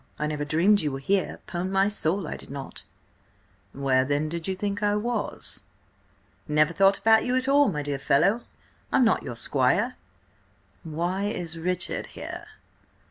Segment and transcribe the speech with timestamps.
[0.17, 2.81] I never dreamed you were here— 'Pon my soul, I did not!"
[3.71, 5.61] "Where then did you think I was?"
[6.47, 8.41] "Never thought about you at all, my dear fellow.
[8.91, 9.97] I'm not your squire."
[10.81, 12.47] "Why is Richard here?"